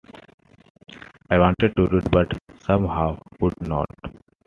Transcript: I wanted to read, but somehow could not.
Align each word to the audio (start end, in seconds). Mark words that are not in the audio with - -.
I 1.29 1.37
wanted 1.37 1.75
to 1.75 1.85
read, 1.85 2.09
but 2.09 2.35
somehow 2.63 3.21
could 3.39 3.53
not. 3.61 3.85